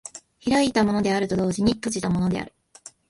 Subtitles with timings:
[0.43, 2.53] 開いたものであると同時に閉じたものである。